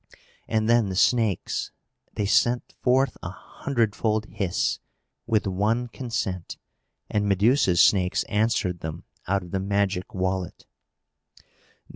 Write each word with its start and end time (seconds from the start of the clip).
And 0.47 0.67
then 0.67 0.89
the 0.89 0.95
snakes! 0.95 1.69
They 2.15 2.25
sent 2.25 2.73
forth 2.81 3.17
a 3.21 3.29
hundredfold 3.29 4.25
hiss, 4.25 4.79
with 5.27 5.45
one 5.45 5.89
consent, 5.89 6.57
and 7.07 7.27
Medusa's 7.29 7.81
snakes 7.81 8.23
answered 8.23 8.79
them 8.79 9.03
out 9.27 9.43
of 9.43 9.51
the 9.51 9.59
magic 9.59 10.15
wallet. 10.15 10.65